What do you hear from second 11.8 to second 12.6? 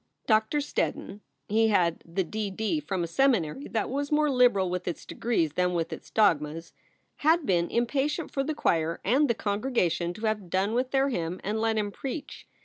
preach.